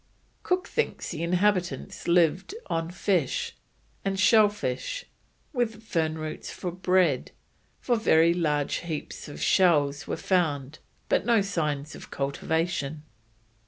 Cook 0.41 0.67
thinks 0.67 1.11
the 1.11 1.21
inhabitants 1.21 2.07
lived 2.07 2.55
on 2.65 2.89
fish, 2.89 3.55
and 4.03 4.19
shell 4.19 4.49
fish, 4.49 5.05
with 5.53 5.83
fern 5.83 6.17
roots 6.17 6.49
for 6.49 6.71
bread, 6.71 7.29
for 7.79 7.97
very 7.97 8.33
large 8.33 8.77
heaps 8.77 9.27
of 9.27 9.39
shells 9.39 10.07
were 10.07 10.17
found, 10.17 10.79
but 11.07 11.23
no 11.23 11.41
signs 11.41 11.93
of 11.93 12.09
cultivation. 12.09 13.03